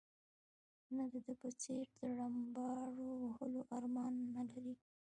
[0.91, 4.75] ته د ده په څېر د رمباړو وهلو ارمان نه لرې.